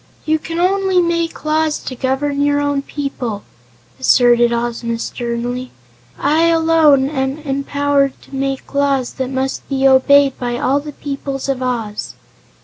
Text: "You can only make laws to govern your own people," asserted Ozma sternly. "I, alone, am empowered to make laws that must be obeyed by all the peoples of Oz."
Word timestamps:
"You 0.25 0.39
can 0.39 0.57
only 0.59 0.99
make 0.99 1.45
laws 1.45 1.77
to 1.83 1.95
govern 1.95 2.41
your 2.41 2.59
own 2.59 2.81
people," 2.81 3.43
asserted 3.99 4.51
Ozma 4.51 4.97
sternly. 4.97 5.69
"I, 6.17 6.45
alone, 6.45 7.07
am 7.07 7.37
empowered 7.37 8.19
to 8.23 8.35
make 8.35 8.73
laws 8.73 9.13
that 9.13 9.29
must 9.29 9.69
be 9.69 9.87
obeyed 9.87 10.39
by 10.39 10.57
all 10.57 10.79
the 10.79 10.93
peoples 10.93 11.47
of 11.47 11.61
Oz." 11.61 12.15